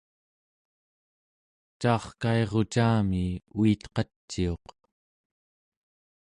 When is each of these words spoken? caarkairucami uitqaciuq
caarkairucami 1.81 3.25
uitqaciuq 3.59 4.65